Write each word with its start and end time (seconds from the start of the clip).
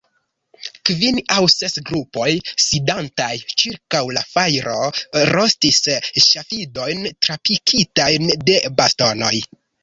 Kvin 0.89 1.17
aŭ 1.33 1.41
ses 1.55 1.75
grupoj, 1.89 2.29
sidantaj 2.67 3.27
ĉirkaŭ 3.63 4.01
la 4.17 4.23
fajro, 4.31 4.79
rostis 5.35 5.83
ŝafidojn 6.29 7.07
trapikitajn 7.27 8.33
de 8.51 8.59
bastonoj. 8.81 9.33